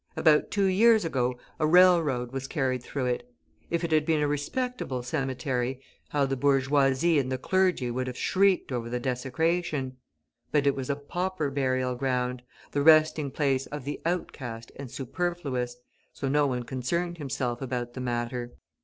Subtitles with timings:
[0.15, 3.31] About two years ago a railroad was carried through it.
[3.69, 8.17] If it had been a respectable cemetery, how the bourgeoisie and the clergy would have
[8.17, 9.97] shrieked over the desecration!
[10.51, 12.41] But it was a pauper burial ground,
[12.71, 15.77] the resting place of the outcast and superfluous,
[16.11, 18.53] so no one concerned himself about the matter.